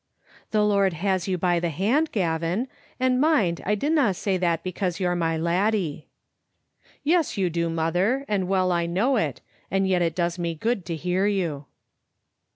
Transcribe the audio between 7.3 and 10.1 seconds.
you do, mother, and well I know it, and yet